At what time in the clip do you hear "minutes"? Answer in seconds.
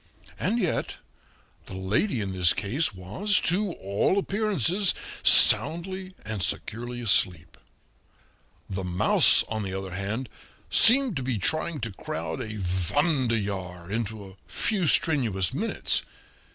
15.53-16.01